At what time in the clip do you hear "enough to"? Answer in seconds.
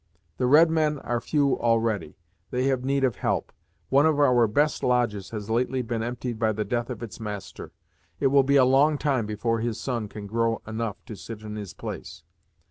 10.73-11.15